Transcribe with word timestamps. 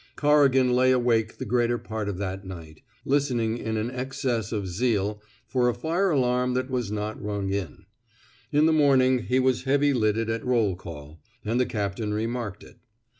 Corrigan 0.15 0.73
lay 0.73 0.91
awake 0.91 1.37
the 1.37 1.45
greater 1.45 1.77
part 1.77 2.09
of 2.09 2.17
that 2.17 2.43
night, 2.43 2.81
listening 3.05 3.59
in 3.59 3.77
an 3.77 3.91
excess 3.91 4.51
of 4.51 4.67
zeal 4.67 5.21
for 5.45 5.69
a 5.69 5.75
fire 5.75 6.09
alarm 6.09 6.55
that 6.55 6.71
was 6.71 6.91
not 6.91 7.21
rung 7.21 7.51
in; 7.51 7.85
in 8.51 8.65
the 8.65 8.73
morning, 8.73 9.19
he 9.19 9.39
was 9.39 9.65
heavy 9.65 9.93
eyed 9.93 10.17
at 10.17 10.43
roll 10.43 10.75
call, 10.75 11.21
and 11.45 11.59
the 11.59 11.67
captain 11.67 12.11
remarked 12.15 12.63
it. 12.63 12.77